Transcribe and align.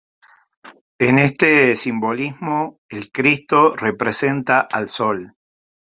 En 0.97 1.19
este 1.19 1.75
simbolismo 1.75 2.79
el 2.89 3.11
Cristo 3.11 3.75
representa 3.75 4.61
al 4.61 4.89
Sol. 4.89 5.35